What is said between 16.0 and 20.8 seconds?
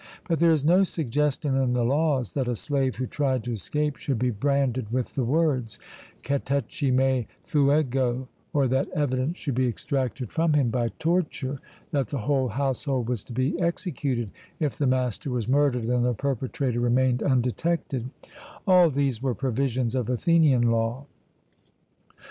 the perpetrator remained undetected: all these were provisions of Athenian